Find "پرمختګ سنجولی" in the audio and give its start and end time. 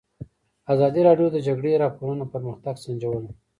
2.33-3.31